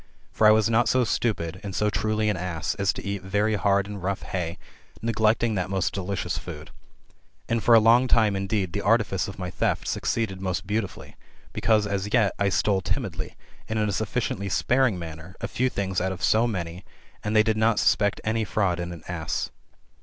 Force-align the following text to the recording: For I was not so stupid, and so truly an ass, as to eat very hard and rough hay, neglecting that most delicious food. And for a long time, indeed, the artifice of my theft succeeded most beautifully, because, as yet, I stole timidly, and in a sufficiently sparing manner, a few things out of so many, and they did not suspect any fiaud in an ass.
For 0.31 0.47
I 0.47 0.51
was 0.51 0.67
not 0.67 0.89
so 0.89 1.03
stupid, 1.03 1.59
and 1.61 1.75
so 1.75 1.91
truly 1.91 2.27
an 2.27 2.35
ass, 2.35 2.73
as 2.73 2.91
to 2.93 3.05
eat 3.05 3.21
very 3.21 3.53
hard 3.53 3.85
and 3.85 4.01
rough 4.01 4.23
hay, 4.23 4.57
neglecting 4.99 5.53
that 5.53 5.69
most 5.69 5.93
delicious 5.93 6.39
food. 6.39 6.71
And 7.47 7.63
for 7.63 7.75
a 7.75 7.79
long 7.79 8.07
time, 8.07 8.35
indeed, 8.35 8.73
the 8.73 8.81
artifice 8.81 9.27
of 9.27 9.37
my 9.37 9.51
theft 9.51 9.87
succeeded 9.87 10.41
most 10.41 10.65
beautifully, 10.65 11.17
because, 11.53 11.85
as 11.85 12.11
yet, 12.11 12.33
I 12.39 12.49
stole 12.49 12.81
timidly, 12.81 13.35
and 13.69 13.77
in 13.77 13.87
a 13.87 13.91
sufficiently 13.93 14.49
sparing 14.49 14.97
manner, 14.97 15.35
a 15.39 15.47
few 15.47 15.69
things 15.69 16.01
out 16.01 16.11
of 16.11 16.23
so 16.23 16.47
many, 16.47 16.83
and 17.23 17.35
they 17.35 17.43
did 17.43 17.55
not 17.55 17.77
suspect 17.77 18.19
any 18.23 18.43
fiaud 18.43 18.79
in 18.79 18.91
an 18.91 19.03
ass. 19.07 19.51